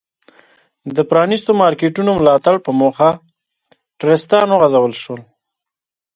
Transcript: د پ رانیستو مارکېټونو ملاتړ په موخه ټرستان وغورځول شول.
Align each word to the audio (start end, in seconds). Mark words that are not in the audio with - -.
د 0.95 0.97
پ 1.07 1.11
رانیستو 1.17 1.51
مارکېټونو 1.61 2.11
ملاتړ 2.19 2.55
په 2.65 2.71
موخه 2.79 3.09
ټرستان 3.99 4.47
وغورځول 4.51 4.93
شول. 5.03 5.21